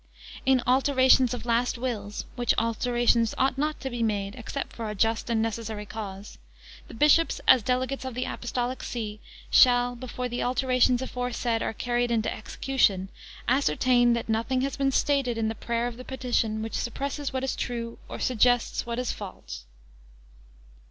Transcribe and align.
In 0.47 0.63
alterations 0.65 1.31
of 1.35 1.45
last 1.45 1.77
wills, 1.77 2.25
which 2.35 2.55
alterations 2.57 3.35
ought 3.37 3.55
not 3.55 3.79
to 3.81 3.89
be 3.91 4.01
made 4.01 4.33
except 4.33 4.73
for 4.73 4.89
a 4.89 4.95
just 4.95 5.29
and 5.29 5.43
necessary 5.43 5.85
cause, 5.85 6.39
the 6.87 6.95
bishops, 6.95 7.39
as 7.47 7.61
delegates 7.61 8.03
of 8.03 8.15
the 8.15 8.25
Apostolic 8.25 8.81
See, 8.81 9.19
shall, 9.51 9.95
before 9.95 10.27
the 10.27 10.41
alterations 10.41 11.03
aforesaid 11.03 11.61
are 11.61 11.71
carried 11.71 12.09
into 12.09 12.33
execution, 12.35 13.09
ascertain, 13.47 14.13
that 14.13 14.27
nothing 14.27 14.61
has 14.61 14.75
been 14.75 14.91
stated 14.91 15.37
in 15.37 15.49
the 15.49 15.53
prayer 15.53 15.85
of 15.85 15.97
the 15.97 16.03
petition, 16.03 16.63
which 16.63 16.73
suppresses 16.73 17.31
what 17.31 17.43
is 17.43 17.55
true, 17.55 17.99
or 18.09 18.17
suggests 18.17 18.87
what 18.87 18.97
is 18.97 19.11
false. 19.11 19.65